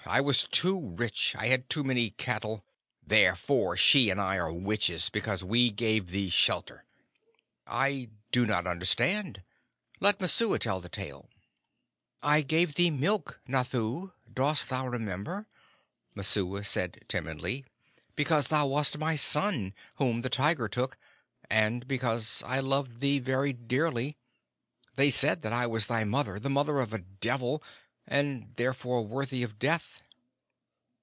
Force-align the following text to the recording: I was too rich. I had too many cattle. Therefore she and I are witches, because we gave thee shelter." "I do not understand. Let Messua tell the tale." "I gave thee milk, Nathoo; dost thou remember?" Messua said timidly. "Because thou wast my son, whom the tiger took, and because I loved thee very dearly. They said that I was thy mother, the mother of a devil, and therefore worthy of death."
I 0.07 0.19
was 0.19 0.43
too 0.45 0.77
rich. 0.89 1.35
I 1.37 1.45
had 1.45 1.69
too 1.69 1.83
many 1.85 2.09
cattle. 2.09 2.65
Therefore 3.05 3.77
she 3.77 4.09
and 4.09 4.19
I 4.19 4.35
are 4.37 4.51
witches, 4.51 5.07
because 5.09 5.41
we 5.43 5.69
gave 5.69 6.09
thee 6.09 6.29
shelter." 6.29 6.83
"I 7.67 8.09
do 8.31 8.45
not 8.47 8.65
understand. 8.67 9.41
Let 10.01 10.19
Messua 10.19 10.57
tell 10.59 10.81
the 10.81 10.89
tale." 10.89 11.29
"I 12.21 12.41
gave 12.41 12.73
thee 12.75 12.89
milk, 12.89 13.39
Nathoo; 13.47 14.11
dost 14.33 14.67
thou 14.69 14.85
remember?" 14.87 15.45
Messua 16.15 16.63
said 16.65 17.05
timidly. 17.07 17.63
"Because 18.17 18.47
thou 18.49 18.65
wast 18.67 18.97
my 18.97 19.15
son, 19.15 19.73
whom 19.95 20.21
the 20.23 20.29
tiger 20.29 20.67
took, 20.67 20.97
and 21.49 21.87
because 21.87 22.41
I 22.45 22.59
loved 22.59 22.99
thee 23.01 23.19
very 23.19 23.53
dearly. 23.53 24.17
They 24.95 25.09
said 25.11 25.41
that 25.43 25.53
I 25.53 25.67
was 25.67 25.85
thy 25.87 26.03
mother, 26.05 26.37
the 26.39 26.49
mother 26.49 26.79
of 26.79 26.91
a 26.91 26.99
devil, 26.99 27.61
and 28.07 28.51
therefore 28.55 29.03
worthy 29.05 29.43
of 29.43 29.57
death." 29.59 30.01